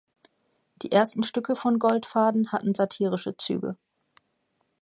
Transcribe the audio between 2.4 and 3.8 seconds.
hatten satirische Züge.